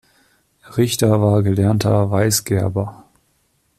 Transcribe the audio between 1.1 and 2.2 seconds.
war gelernter